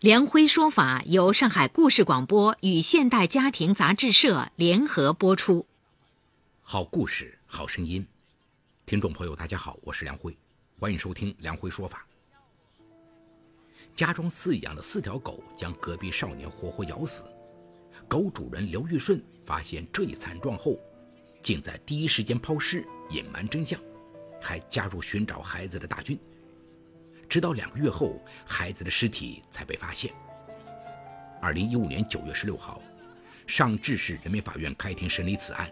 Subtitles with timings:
[0.00, 5.66] 梁辉说法由上海故事广播与现代家庭杂志社联合播出。
[6.62, 8.06] 好故事，好声音，
[8.86, 10.34] 听众朋友，大家好，我是梁辉，
[10.78, 12.06] 欢迎收听梁辉说法。
[13.94, 17.22] 家中饲养的四条狗将隔壁少年活活咬死，
[18.08, 20.78] 狗主人刘玉顺发现这一惨状后，
[21.42, 23.78] 竟在第一时间抛尸隐瞒真相，
[24.40, 26.18] 还加入寻找孩子的大军。
[27.30, 30.12] 直到两个月后，孩子的尸体才被发现。
[31.40, 32.82] 二零一五年九月十六号，
[33.46, 35.70] 上志市人民法院开庭审理此案，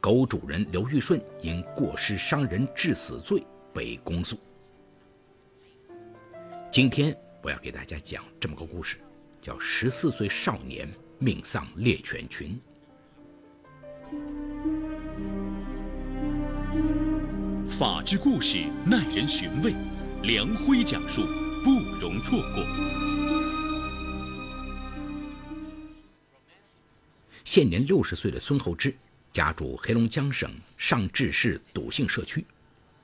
[0.00, 4.38] 狗主人刘玉顺因过失伤人致死罪被公诉。
[6.72, 8.96] 今天我要给大家讲这么个故事，
[9.42, 12.58] 叫《十四岁少年命丧猎犬群》。
[17.68, 19.74] 法治故事耐人寻味。
[20.28, 21.26] 梁辉讲述，
[21.64, 22.62] 不容错过。
[27.44, 28.94] 现年六十岁的孙厚之，
[29.32, 32.44] 家住黑龙江省上志市笃信社区。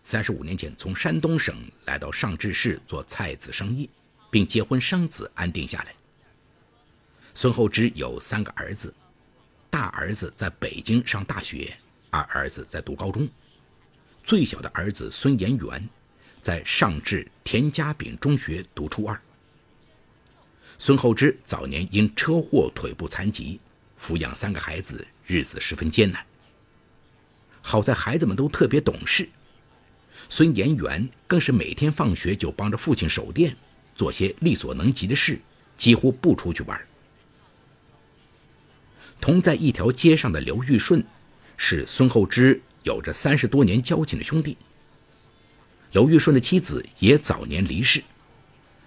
[0.02, 3.88] 三十五年前从山东省来到上志市做菜籽生意，
[4.30, 5.94] 并结婚生子，安定下来。
[7.32, 8.92] 孙厚之有三个儿子，
[9.70, 11.74] 大儿子在北京上大学，
[12.10, 13.26] 二儿子在读高中，
[14.24, 15.88] 最小的儿子孙延元。
[16.44, 19.18] 在上至田家炳中学读初二。
[20.76, 23.58] 孙厚之早年因车祸腿部残疾，
[23.98, 26.22] 抚养三个孩子，日子十分艰难。
[27.62, 29.26] 好在孩子们都特别懂事，
[30.28, 33.56] 孙延元更是每天放学就帮着父亲守店，
[33.96, 35.40] 做些力所能及的事，
[35.78, 36.78] 几乎不出去玩。
[39.18, 41.02] 同在一条街上的刘玉顺，
[41.56, 44.58] 是孙厚之有着三十多年交情的兄弟。
[45.94, 48.02] 刘玉顺的妻子也早年离世，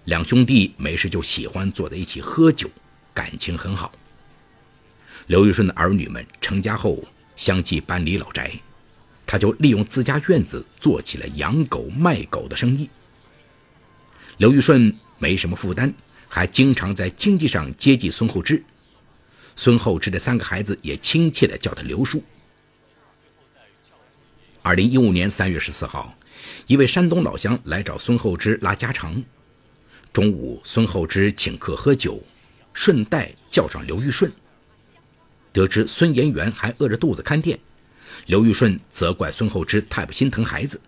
[0.04, 2.68] 两兄弟没事就喜欢坐在一起喝酒，
[3.14, 3.90] 感情很好。
[5.26, 7.02] 刘玉顺的儿女们成家后
[7.34, 8.52] 相继搬离老宅，
[9.26, 12.90] 他就利用自家院子做起了养狗卖狗的生意。
[14.36, 15.90] 刘玉顺没什么负担，
[16.28, 18.62] 还经常在经济上接济孙厚之。
[19.56, 22.22] 孙厚之的三个孩子也亲切地叫他刘叔。
[24.60, 26.14] 二零一五年三月十四号。
[26.68, 29.24] 一位山东老乡来找孙厚之拉家常，
[30.12, 32.22] 中午孙厚之请客喝酒，
[32.74, 34.30] 顺带叫上刘玉顺。
[35.50, 37.58] 得知孙延元还饿着肚子看店，
[38.26, 40.78] 刘玉顺责怪孙厚之太不心疼孩子，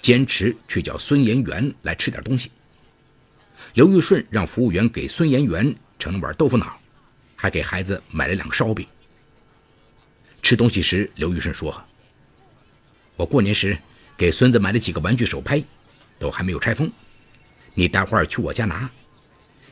[0.00, 2.50] 坚持去叫孙延元来吃点东西。
[3.74, 6.80] 刘玉顺让服务员给孙延元盛了碗豆腐脑，
[7.34, 8.86] 还给孩子买了两个烧饼。
[10.40, 11.78] 吃东西时，刘玉顺说
[13.16, 13.76] ：“我过年时。”
[14.16, 15.62] 给孙子买了几个玩具手拍，
[16.18, 16.90] 都还没有拆封。
[17.74, 18.90] 你待会儿去我家拿，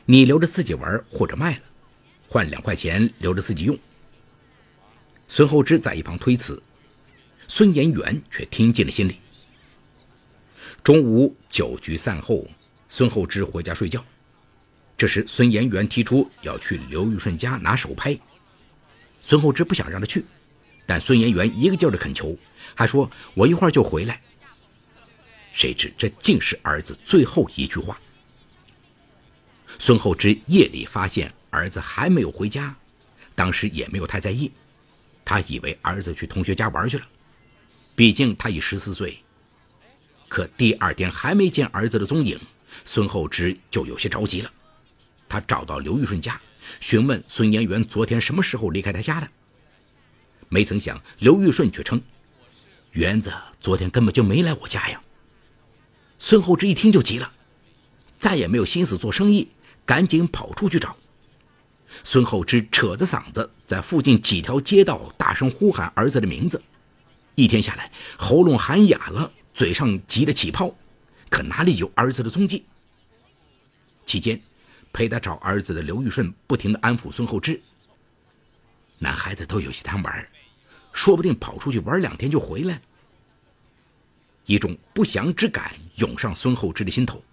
[0.05, 1.61] 你留着自己玩或者卖了，
[2.27, 3.75] 换两块钱留着自己用。
[5.27, 6.61] 孙厚之在一旁推辞，
[7.47, 9.17] 孙延元却听进了心里。
[10.83, 12.47] 中午酒局散后，
[12.87, 14.05] 孙厚之回家睡觉。
[14.95, 18.15] 这时孙延元提出要去刘玉顺家拿手拍，
[19.19, 20.23] 孙厚之不想让他去，
[20.85, 22.37] 但孙延元一个劲儿的恳求，
[22.75, 24.21] 还说我一会儿就回来。
[25.55, 27.97] 谁知这竟是儿子最后一句话。
[29.79, 32.75] 孙厚之夜里发现儿子还没有回家，
[33.33, 34.51] 当时也没有太在意，
[35.23, 37.07] 他以为儿子去同学家玩去了，
[37.95, 39.17] 毕竟他已十四岁。
[40.27, 42.37] 可第二天还没见儿子的踪影，
[42.83, 44.51] 孙厚之就有些着急了。
[45.29, 46.39] 他找到刘玉顺家，
[46.81, 49.27] 询问孙延元昨天什么时候离开他家的。
[50.49, 52.01] 没曾想刘玉顺却称，
[52.91, 55.01] 园子昨天根本就没来我家呀。
[56.17, 57.31] 孙厚之一听就急了，
[58.19, 59.47] 再也没有心思做生意，
[59.85, 60.95] 赶紧跑出去找。
[62.03, 66.61] 孙厚之扯着嗓子在附近几条街道大声呼喊儿子的名字，
[67.35, 70.73] 一天下来喉咙喊哑了，嘴上急得起泡，
[71.29, 72.65] 可哪里有儿子的踪迹？
[74.05, 74.41] 期间，
[74.91, 77.59] 陪他找儿子的刘玉顺不停地安抚孙厚之
[78.99, 80.27] ：“男孩子都有些贪玩，
[80.91, 82.81] 说不定跑出去玩两天就回来。”
[84.45, 87.23] 一种不祥之感涌上孙厚之的心头，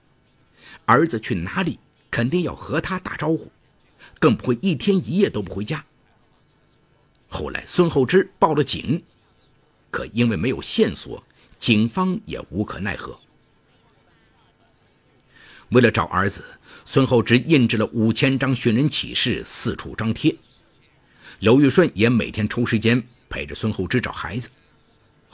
[0.86, 1.78] 儿子去哪里
[2.10, 3.50] 肯定要和他打招呼，
[4.18, 5.84] 更不会一天一夜都不回家。
[7.28, 9.02] 后来孙厚之报了警，
[9.90, 11.22] 可因为没有线索，
[11.58, 13.18] 警方也无可奈何。
[15.70, 16.44] 为了找儿子，
[16.84, 20.34] 孙厚之印制了五千张寻人启事，四处张贴。
[21.40, 24.48] 刘玉顺也每天抽时间陪着孙厚之找孩子。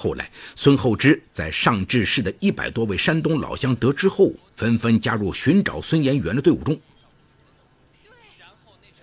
[0.00, 6.80] 后来，孙厚之在上志市的一百多位山东老乡得知后，纷纷加入寻找孙延元的队伍中。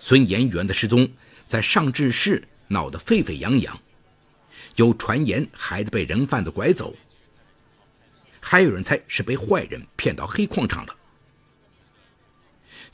[0.00, 1.06] 孙延元的失踪
[1.46, 3.78] 在上志市闹得沸沸扬扬，
[4.76, 6.96] 有传言孩子被人贩子拐走，
[8.40, 10.96] 还有人猜是被坏人骗到黑矿场了。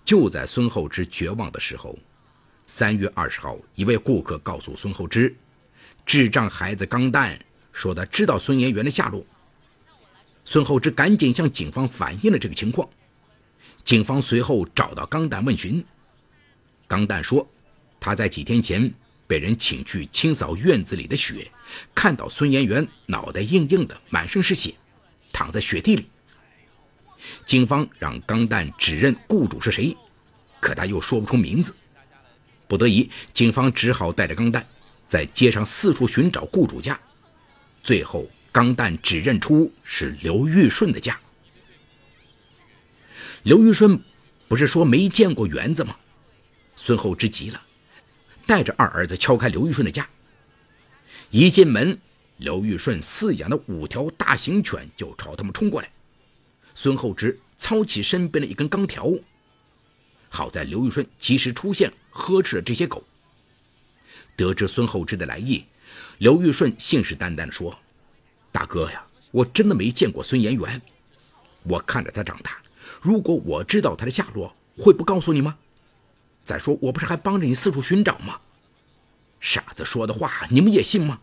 [0.05, 1.97] 就在孙厚之绝望的时候，
[2.67, 5.33] 三月二十号，一位顾客告诉孙厚之，
[6.05, 7.39] 智障孩子钢蛋。
[7.73, 9.25] 说他知道孙延元的下落。
[10.45, 12.89] 孙厚之赶紧向警方反映了这个情况。
[13.85, 15.85] 警方随后找到钢蛋问询。
[16.87, 17.47] 钢蛋说，
[17.99, 18.93] 他在几天前
[19.27, 21.51] 被人请去清扫院子里的雪，
[21.95, 24.75] 看到孙延元脑袋硬硬的，满身是血，
[25.33, 26.07] 躺在雪地里。
[27.47, 29.97] 警方让钢蛋指认雇主是谁，
[30.61, 31.75] 可他又说不出名字。
[32.69, 34.67] 不得已，警方只好带着钢蛋
[35.09, 36.99] 在街上四处寻找雇主家。
[37.83, 41.19] 最后，钢蛋指认出是刘玉顺的家。
[43.43, 44.01] 刘玉顺
[44.47, 45.97] 不是说没见过园子吗？
[46.77, 47.61] 孙厚之急了，
[48.47, 50.09] 带着二儿子敲开刘玉顺的家。
[51.31, 51.99] 一进门，
[52.37, 55.91] 刘玉顺饲养的五条大型犬就朝他们冲过来。
[56.75, 59.13] 孙厚之操起身边的一根钢条，
[60.29, 63.05] 好在刘玉顺及时出现，呵斥了这些狗。
[64.37, 65.65] 得知孙厚之的来意。
[66.23, 67.77] 刘玉顺信誓旦旦地说
[68.53, 70.81] ：“大哥呀，我真的没见过孙延元，
[71.65, 72.59] 我看着他长大。
[73.01, 75.59] 如果我知道他的下落，会不告诉你吗？
[76.45, 78.41] 再说，我不是还帮着你四处寻找吗？
[79.41, 81.19] 傻子说的话，你们也信吗？”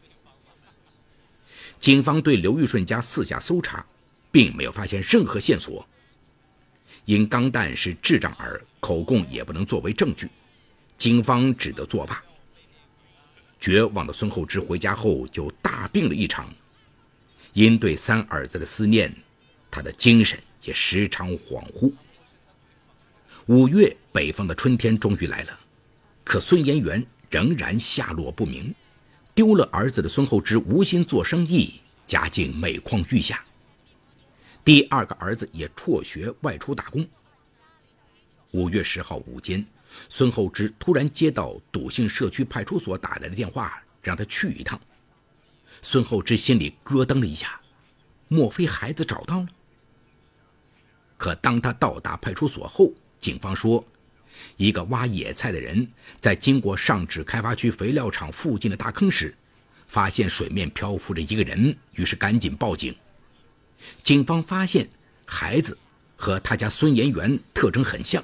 [1.80, 3.86] 警方对刘玉顺家四下搜查，
[4.34, 5.88] 并没有发现任何线索。
[7.06, 10.30] 因钢蛋是智障儿，口供也不能作为证据，
[10.98, 12.22] 警方只得作罢。
[13.60, 16.48] 绝望的孙厚之回家后就大病了一场，
[17.54, 19.14] 因对三儿子的思念，
[19.70, 21.92] 他的精神也时常恍惚。
[23.48, 25.60] 五月，北方的春天终于来了，
[26.24, 28.74] 可孙延元仍然下落不明。
[29.36, 33.44] 丢了儿子的孙厚之无心做生意，家境每况愈下。
[34.64, 37.08] 第二个儿子也辍学外出打工。
[38.52, 39.66] 五月十号午间。
[40.10, 44.80] 孙厚之突然接到笃信社区派出所打来的电话，让他去一趟。
[45.82, 47.60] 孙厚之心里咯噔了一下，
[48.28, 49.48] 莫非孩子找到了？
[51.18, 53.86] 可当他到达派出所后，警方说，
[54.56, 55.86] 一个挖野菜的人
[56.20, 59.36] 在经过上址开发区肥料厂附近的大坑时，
[59.88, 62.96] 发现水面漂浮着一个人，于是赶紧报警。
[64.04, 64.90] 警方发现
[65.26, 65.78] 孩子
[66.16, 68.24] 和他家孙延元特征很像。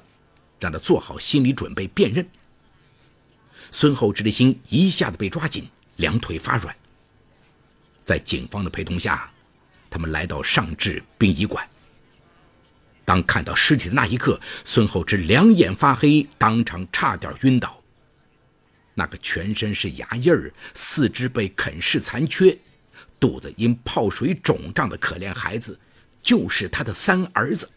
[0.59, 2.25] 让他做好心理准备辨认。
[3.71, 5.67] 孙厚之的心一下子被抓紧，
[5.97, 6.75] 两腿发软。
[8.03, 9.29] 在警方的陪同下，
[9.89, 11.67] 他们来到上至殡仪馆。
[13.03, 17.81] 当看到尸体的那一刻，孙厚之两眼发黑，当场差点晕倒。
[18.93, 22.57] 那个全身是牙印儿、四肢被啃噬残缺、
[23.19, 25.77] 肚子因泡水肿胀的可怜孩子，
[26.23, 27.69] 就是他的三儿子。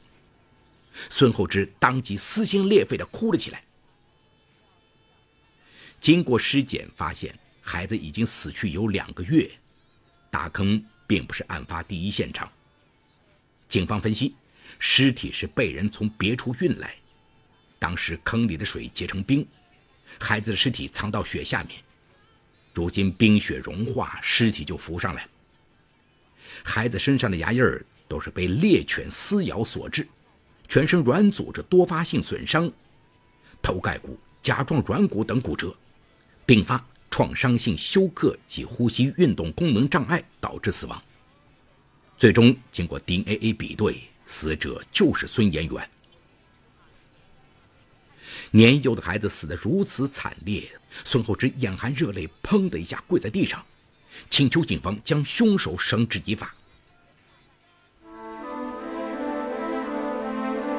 [1.10, 3.62] 孙厚之当即撕心裂肺地哭了起来。
[6.00, 9.50] 经过尸检发现，孩子已经死去有两个月，
[10.30, 12.50] 大坑并不是案发第一现场。
[13.68, 14.34] 警方分析，
[14.78, 16.94] 尸体是被人从别处运来，
[17.78, 19.46] 当时坑里的水结成冰，
[20.20, 21.80] 孩子的尸体藏到雪下面，
[22.72, 25.26] 如今冰雪融化，尸体就浮上来。
[26.64, 30.06] 孩子身上的牙印儿都是被猎犬撕咬所致。
[30.68, 32.70] 全身软组织多发性损伤，
[33.62, 35.74] 头盖骨、甲状软骨等骨折，
[36.44, 41.02] 并发创伤性休克及呼吸运动功能障碍，导致死亡。
[42.18, 45.88] 最终经过 DNA 比对，死者就是孙延元。
[48.50, 50.70] 年幼的孩子死得如此惨烈，
[51.04, 53.64] 孙厚之眼含热泪，砰的一下跪在地上，
[54.28, 56.54] 请求警方将凶手绳之以法。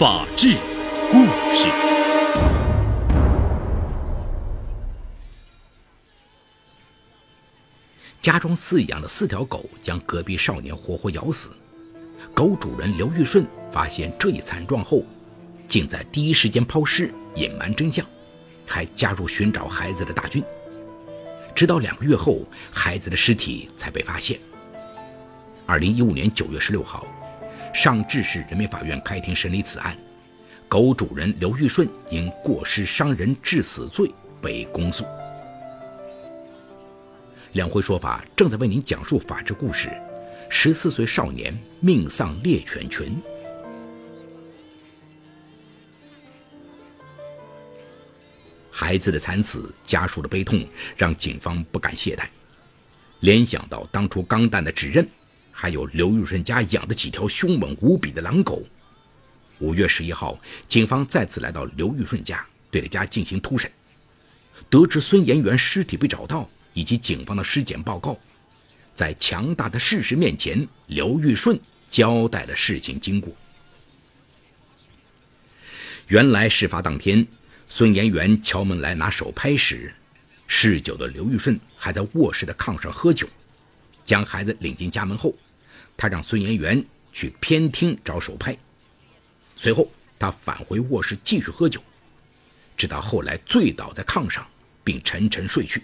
[0.00, 0.56] 法治
[1.10, 1.66] 故事。
[8.22, 11.50] 家中饲养的四条狗将隔壁少年活活咬死，
[12.32, 15.04] 狗主人刘玉顺发现这一惨状后，
[15.68, 18.02] 竟在第一时间抛尸隐瞒真相，
[18.66, 20.42] 还加入寻找孩子的大军。
[21.54, 22.38] 直到两个月后，
[22.70, 24.40] 孩子的尸体才被发现。
[25.66, 27.06] 二零一五年九月十六号，
[27.72, 29.96] 上志市人民法院开庭审理此案，
[30.68, 34.12] 狗主人刘玉顺因过失伤人致死罪
[34.42, 35.04] 被公诉。
[37.52, 39.90] 两会说法正在为您讲述法治故事：
[40.48, 43.16] 十四岁少年命丧猎犬群。
[48.70, 52.24] 孩子的惨死，家属的悲痛，让警方不敢懈怠。
[53.20, 55.06] 联想到当初钢蛋的指认，
[55.60, 58.62] 还有刘玉顺家养的几条凶猛无比的狼狗，
[59.58, 63.70] 五月十一号，警方再次来到刘玉顺家，对着家进行突审。
[64.70, 68.18] 得知孙延元尸体被找到，以及警方的尸检报告，
[68.94, 73.30] 在强大的事实面前，刘玉顺交代了事情经过。
[76.08, 77.26] 原来事发当天。
[77.68, 79.94] 孙延元敲门来拿手拍时，
[80.46, 83.28] 嗜酒的刘玉顺还在卧室的炕上喝酒。
[84.02, 85.32] 将孩子领进家门后，
[86.00, 88.56] 他让孙延元去偏厅找手拍。
[89.54, 89.86] 随后，
[90.18, 91.78] 他返回卧室继续喝酒，
[92.74, 94.48] 直到后来醉倒在炕上，
[94.82, 95.82] 并沉沉睡去。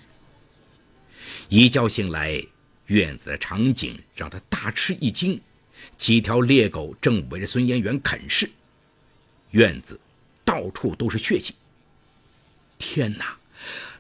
[1.50, 2.42] 一觉醒来，
[2.87, 5.38] 院子的场景让他大吃一惊：
[5.99, 8.50] 几条猎狗正围着孙延元啃食，
[9.50, 10.00] 院子
[10.46, 11.54] 到处都是血迹。
[12.78, 13.37] 天哪！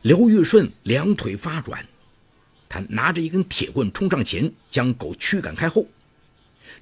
[0.00, 1.86] 刘玉顺两腿发软，
[2.70, 5.86] 他拿着一根铁棍冲上前，将狗驱赶开后，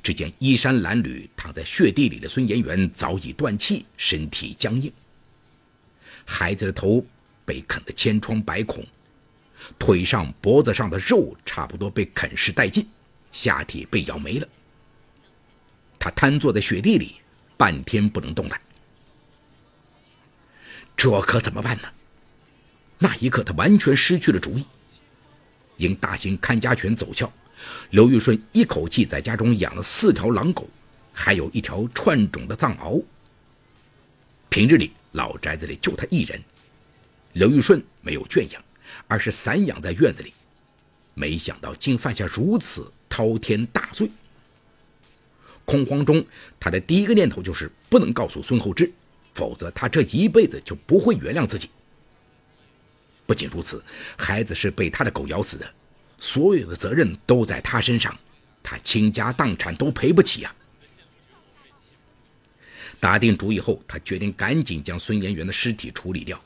[0.04, 4.92] 只见衣衫褴褛、躺在血地里的孙延元早已断气，身体僵硬。
[6.26, 7.04] 孩子的头
[7.46, 8.86] 被啃得千疮百孔，
[9.78, 12.86] 腿上、脖子上的肉差不多被啃食殆尽，
[13.32, 14.46] 下体被咬没了。
[15.98, 17.16] 他瘫坐在雪地里，
[17.56, 18.60] 半天不能动弹。
[20.94, 21.88] 这可怎么办呢？
[22.98, 24.66] 那一刻，他完全失去了主意。
[25.78, 27.32] 因大型看家犬走俏，
[27.90, 30.68] 刘玉顺一口气在家中养了四条狼狗，
[31.12, 33.02] 还有一条串种的藏獒。
[34.48, 36.40] 平日里，老宅子里就他一人。
[37.32, 38.62] 刘玉顺没有圈养，
[39.08, 40.32] 而是散养在院子里。
[41.14, 44.10] 没想到，竟犯下如此滔天大罪。
[45.64, 46.24] 恐慌中，
[46.60, 48.92] 他的第一个念头就是不能告诉孙厚之。
[49.34, 51.68] 否则，他这一辈子就不会原谅自己。
[53.26, 53.82] 不仅如此，
[54.16, 55.68] 孩子是被他的狗咬死的，
[56.24, 58.18] 所有的责任都在他身上，
[58.62, 60.54] 他倾家荡产都赔不起呀。
[62.98, 66.42] 打定主意后，他决定赶紧将孙延元的尸体处理掉。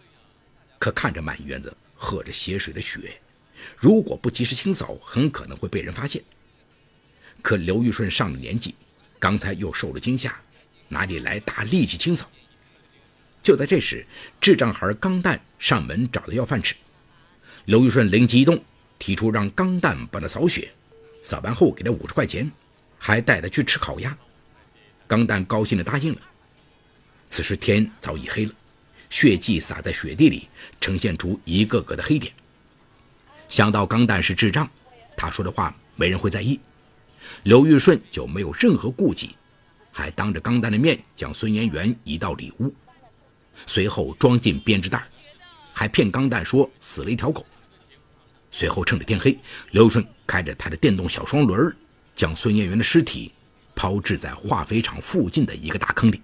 [0.80, 3.20] 可看着满院子喝着血水的血，
[3.76, 6.20] 如果不及时清扫，很可能会被人发现。
[7.40, 8.74] 可刘玉顺上了年纪，
[9.20, 10.40] 刚才又受了惊吓，
[10.88, 12.28] 哪里来大力气清扫？
[13.44, 14.04] 就在这时，
[14.40, 16.74] 智障孩钢蛋上门找他要饭吃。
[17.66, 18.60] 刘玉顺灵机一动，
[18.98, 20.70] 提出让钢蛋帮他扫雪，
[21.22, 22.50] 扫完后给他五十块钱，
[22.98, 24.16] 还带他去吃烤鸭。
[25.06, 26.20] 钢蛋高兴地答应了。
[27.28, 28.52] 此时天早已黑了，
[29.10, 30.48] 血迹洒在雪地里，
[30.80, 32.32] 呈现出一个个的黑点。
[33.48, 34.68] 想到钢蛋是智障，
[35.16, 36.58] 他说的话没人会在意，
[37.44, 39.36] 刘玉顺就没有任何顾忌，
[39.92, 42.74] 还当着钢蛋的面将孙延元移到里屋。
[43.66, 45.06] 随后装进编织袋，
[45.72, 47.44] 还骗钢蛋说死了一条狗。
[48.50, 49.38] 随后趁着天黑，
[49.70, 51.74] 刘顺开着他的电动小双轮，
[52.14, 53.32] 将孙延元的尸体
[53.74, 56.20] 抛掷在化肥厂附近的一个大坑里。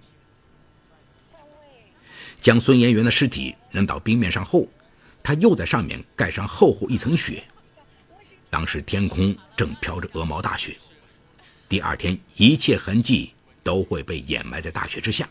[2.41, 4.67] 将孙延元的尸体扔到冰面上后，
[5.23, 7.43] 他又在上面盖上厚厚一层雪。
[8.49, 10.77] 当时天空正飘着鹅毛大雪，
[11.67, 15.27] 第二天一切痕迹都会被掩埋在大雪之下。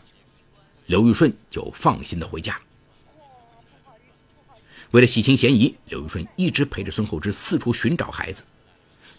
[0.87, 2.59] 刘玉顺就放心的回家。
[4.95, 8.41] 为了洗清嫌疑，刘玉顺一直陪着孙厚之四处寻找孩子。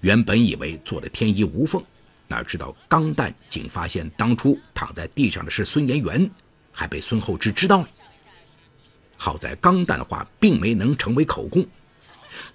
[0.01, 1.85] 原本以为做的天衣无缝，
[2.29, 6.31] 哪知道钢蛋竟发现当初躺在地上的是孙延元，
[6.73, 7.89] 还被孙厚之知道了。
[9.19, 11.63] 好在钢蛋的话并没能成为口供，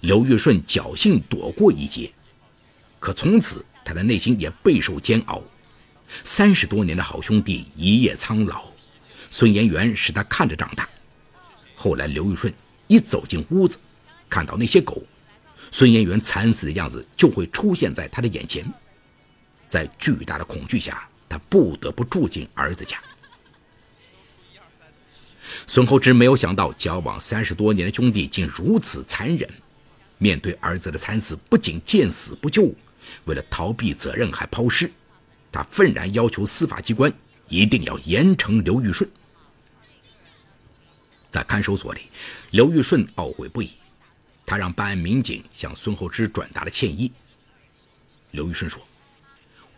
[0.00, 2.10] 刘玉顺侥幸躲过一劫。
[2.98, 5.40] 可从此他的内心也备受煎熬。
[6.24, 8.64] 三十多年的好兄弟一夜苍老。
[9.30, 10.88] 孙延元是他看着长大。
[11.76, 12.52] 后来刘玉顺
[12.92, 13.78] 一走进屋子，
[14.28, 15.02] 看到那些狗，
[15.70, 18.62] 孙延元惨死的样子就会出现在他的眼前。
[19.66, 22.98] 在巨大的恐惧下，他不得不住进儿子家。
[25.66, 29.48] 孙厚之没有想到，交往三十多年的兄弟竟如此残忍。
[30.18, 32.70] 面对儿子的惨死，不仅见死不救，
[33.24, 34.92] 为了逃避责任还抛尸。
[35.50, 37.10] 他愤然要求司法机关
[37.48, 39.08] 一定要严惩刘玉顺。
[41.32, 42.02] 在看守所里，
[42.50, 43.70] 刘玉顺懊悔不已，
[44.44, 47.10] 他让办案民警向孙厚之转达了歉意。
[48.32, 48.86] 刘玉顺说：“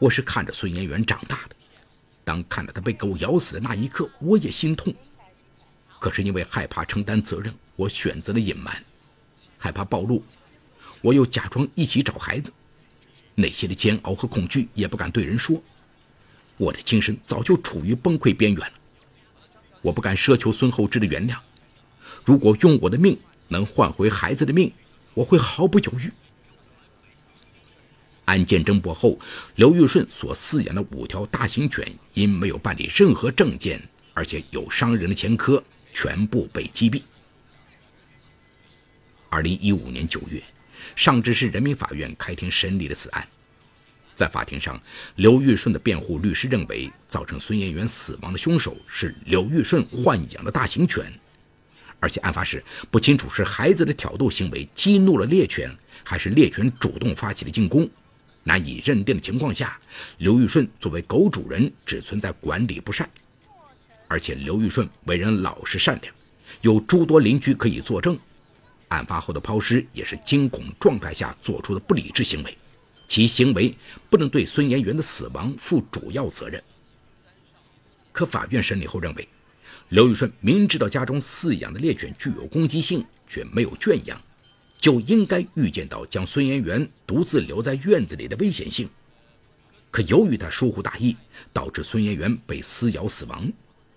[0.00, 1.54] 我是看着孙延元长大的，
[2.24, 4.92] 当看到他被狗咬死的那一刻，我也心痛。
[6.00, 8.76] 可是因为害怕承担责任，我选择了隐瞒。”
[9.56, 10.24] 害怕暴露，
[11.02, 12.52] 我又假装一起找孩子，
[13.36, 15.62] 内心的煎熬和恐惧也不敢对人说。
[16.56, 18.74] 我的精神早就处于崩溃边缘了。
[19.84, 21.36] 我不敢奢求孙厚之的原谅。
[22.24, 24.72] 如果用我的命能换回孩子的命，
[25.12, 26.10] 我会毫不犹豫。
[28.24, 29.18] 案件侦破后，
[29.56, 33.78] 刘玉顺所饲养的五条大型犬因没有办理任何证件，
[34.14, 35.62] 而且有伤人的前科，
[35.92, 37.02] 全部被击毙。
[39.28, 40.42] 二零一五年九月，
[40.96, 43.28] 上志市人民法院开庭审理了此案。
[44.14, 44.80] 在法庭上，
[45.16, 51.12] 刘玉顺的辩护律师认为，造成孙艳元死亡的凶手是刘玉顺豢养的大型犬，
[51.98, 55.70] 而且案发时不清楚是孩子的挑逗行为激怒了猎犬，
[56.02, 57.88] 还是猎犬主动发起的进攻。
[58.44, 59.80] 难以认定的情况下，
[60.18, 63.08] 刘玉顺作为狗主人只存在管理不善，
[64.06, 66.14] 而且刘玉顺为人老实善良，
[66.60, 68.18] 有诸多邻居可以作证。
[68.88, 72.56] 案发后的抛尸也是惊恐状态下做出的不理智行为，
[73.06, 73.74] 其行为
[74.08, 76.62] 不能对孙延元的死亡负主要责任。
[78.12, 79.28] 可法院审理后认为，
[79.88, 84.20] 刘玉顺明知道家中饲养的猎犬具有攻击性，却没有圈养，
[84.78, 88.88] 就应该预见到将孙延元独自留在院子里的危险性。
[89.90, 91.16] 可由于他疏忽大意，
[91.52, 93.52] 导致孙延元被撕咬死亡，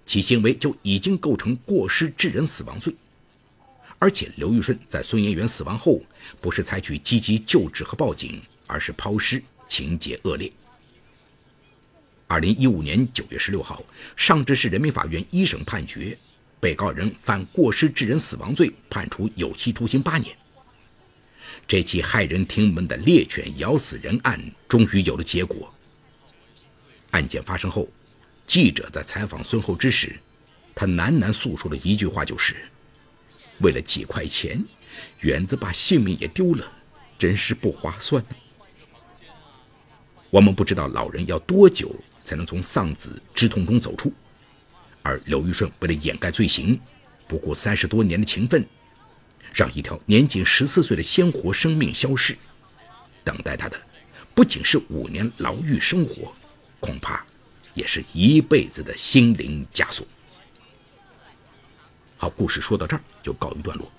[0.06, 2.94] 其行为就已经构成过失致人死亡罪。
[4.00, 6.00] 而且刘玉顺在孙延元死亡后，
[6.40, 10.52] 不是采取积极救治和报警，而是抛尸，情节恶劣。
[12.28, 13.82] 二零一五年九月十六号，
[14.16, 16.16] 上志市人民法院一审判决，
[16.60, 20.36] 被告人犯过失致人死亡罪，判处有期徒刑八年。
[21.66, 25.74] 这起骇人听闻的猎犬咬死人案终于有了结果。
[27.12, 27.88] 案件发生后，
[28.46, 30.18] 记者在采访孙厚之时，
[30.76, 32.56] 他喃喃诉说的一句话就是。
[33.60, 34.64] 为了几块钱，
[35.22, 36.72] 园子把性命也丢了，
[37.18, 38.24] 真是不划算。
[40.30, 44.12] 我们不知道老人要多久才能从丧子之痛中走出，
[45.02, 46.80] 而刘玉顺为了掩盖罪行，
[47.28, 48.66] 不顾三十多年的情分，
[49.54, 52.38] 让一条年仅十四岁的鲜活生命消失，
[53.24, 53.80] 等待他的
[54.36, 56.34] 不仅是五年牢狱生活，
[56.82, 57.26] 恐怕
[57.74, 60.06] 也是一辈子的心灵枷锁。
[62.18, 63.90] 好，故事说到这儿就告一段落。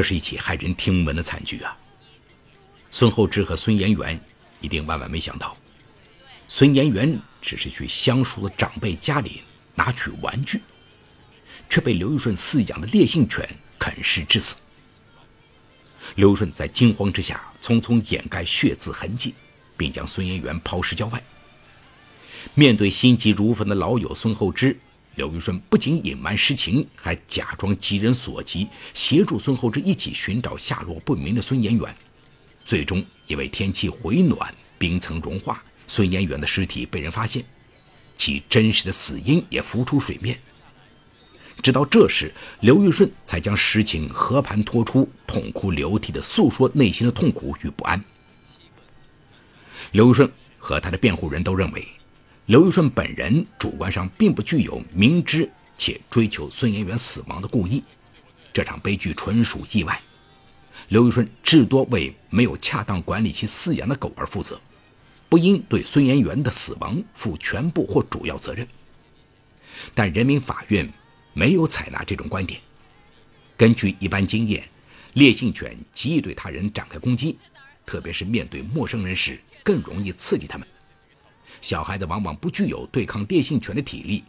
[0.00, 1.76] 这是一起骇人听闻的惨剧啊！
[2.90, 4.18] 孙厚之和孙延元
[4.62, 5.54] 一定万万没想到，
[6.48, 9.42] 孙延元只是去相熟的长辈家里
[9.74, 10.62] 拿取玩具，
[11.68, 13.46] 却被刘玉顺饲养的烈性犬
[13.78, 14.56] 啃食致死。
[16.14, 19.34] 刘顺在惊慌之下匆匆掩盖血渍痕迹，
[19.76, 21.22] 并将孙延元抛尸郊外。
[22.54, 24.74] 面对心急如焚的老友孙厚之，
[25.16, 31.94] 刘玉顺不仅隐瞒实情，还假装急人所急，协助孙厚之一起寻找下落不明的孙延远。
[32.64, 37.44] 最终，因为天气回暖，冰层融化，孙延远的尸体被人发现，
[38.16, 40.38] 其真实的死因也浮出水面。
[41.60, 48.02] 直到这时，刘玉顺才将实情和盘托出，痛哭流涕地诉说内心的痛苦与不安。
[49.92, 51.86] 刘玉顺和他的辩护人都认为。
[52.50, 57.80] 刘玉顺本人主观上并不具有明知且追求孙延元死亡的故意，
[58.52, 60.02] 这场悲剧纯属意外。
[60.88, 64.60] 刘玉顺至多为没有恰当管理其饲养的狗而负责，
[65.28, 68.66] 不应对孙延元的死亡负全部或主要责任。
[69.94, 70.92] 但人民法院
[71.32, 72.60] 没有采纳这种观点。
[73.56, 74.68] 根据一般经验，
[75.12, 77.36] 烈性犬极易对他人展开攻击，
[77.86, 80.66] 特别是面对陌生人时，更容易刺激他们。
[81.60, 84.24] 小孩子往往不具有对抗烈性犬的体力，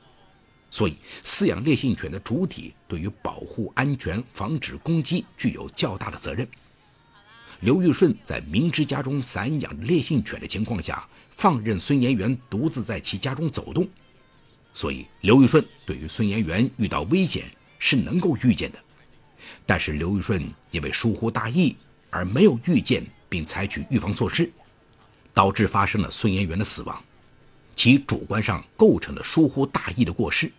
[0.69, 6.47] 所以饲养烈性犬的主体对于保护安全、防止攻击具有较大的责任。
[7.61, 13.87] 刘玉顺在明知家中散养烈性犬的情况下，放任孙延元独自在其家中走动，
[14.73, 17.45] 所以刘玉顺对于孙延元遇到危险
[17.77, 18.79] 是能够预见的，
[19.65, 21.75] 但是刘玉顺因为疏忽大意
[22.09, 24.51] 而没有预见并采取预防措施，
[25.33, 27.03] 导致发生了孙延元的死亡，
[27.75, 30.51] 其主观上构成了疏忽大意的过失。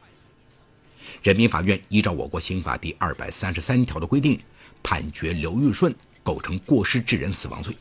[1.22, 4.40] 人民法院依照我国刑法第二百三十三条的规定，
[4.82, 7.76] 判决刘玉顺构成过失致人死亡罪。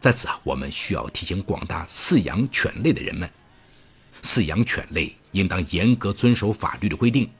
[0.00, 3.30] 在此啊，我们需要提醒广大饲养犬类的人们，
[4.22, 7.30] 饲养犬类应当严格遵守法律的规定，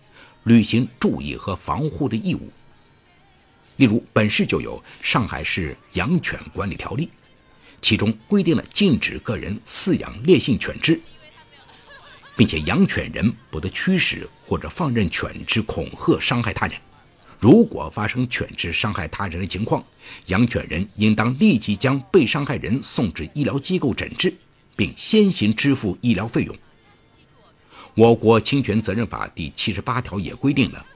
[0.45, 2.51] 履行注意和防护的义务。
[3.77, 7.07] 例如，本市就有《上海市养犬管理条例》，
[7.85, 10.99] 其中规定了禁止个人饲养烈性犬只，
[12.35, 16.81] 并且养犬人不得驱使或者放任犬只恐吓伤害他人。
[17.39, 19.85] 如果发生犬只伤害他人的情况，
[20.29, 24.33] 养犬人应当立即将被伤害人送至医疗机构诊治，
[24.75, 26.57] 并先行支付医疗费用。
[27.93, 30.87] 我国侵权责任法第七十八条也规定了，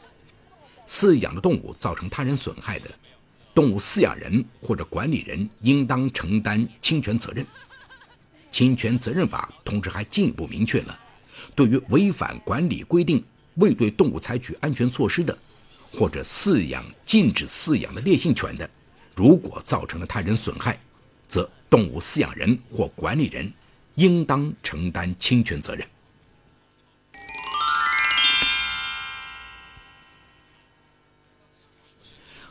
[0.89, 2.89] 饲养的动物造成他人损害的，
[3.59, 7.45] 动物饲养人或者管理人应当承担侵权责任。
[8.53, 10.97] 侵权责任法同时还进一步明确了，
[11.57, 13.21] 对于违反管理规定、
[13.57, 15.37] 未对动物采取安全措施的。
[15.91, 18.71] 或者饲养禁止饲养的烈性犬的，
[19.17, 20.79] 如果造成了他人损害，
[21.27, 23.53] 则动物饲养人或管理人
[23.97, 25.85] 应当承担侵权责任。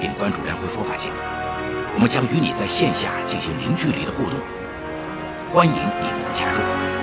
[0.00, 1.14] 并关注梁辉说法节目。
[1.94, 4.40] 我们将与你在线下进行零距离的互动，
[5.52, 6.99] 欢迎你们的加入。